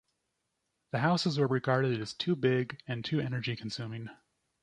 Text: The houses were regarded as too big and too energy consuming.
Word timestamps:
The 0.89 0.97
houses 1.01 1.37
were 1.37 1.45
regarded 1.45 2.01
as 2.01 2.11
too 2.15 2.35
big 2.35 2.81
and 2.87 3.05
too 3.05 3.19
energy 3.19 3.55
consuming. 3.55 4.09